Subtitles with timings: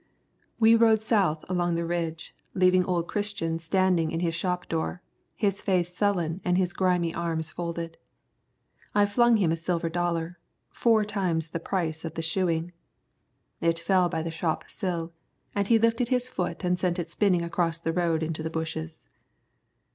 [0.59, 5.03] We rode south along the ridge, leaving old Christian standing in his shop door,
[5.35, 7.99] his face sullen and his grimy arms folded.
[8.95, 10.39] I flung him a silver dollar,
[10.71, 12.71] four times the price of the shoeing.
[13.59, 15.13] It fell by the shop sill,
[15.53, 19.07] and he lifted his foot and sent it spinning across the road into the bushes.